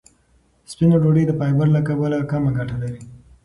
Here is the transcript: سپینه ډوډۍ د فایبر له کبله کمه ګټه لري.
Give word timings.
سپینه 0.71 0.95
ډوډۍ 1.01 1.23
د 1.27 1.31
فایبر 1.39 1.67
له 1.75 1.81
کبله 1.87 2.17
کمه 2.31 2.51
ګټه 2.57 2.75
لري. 2.81 3.01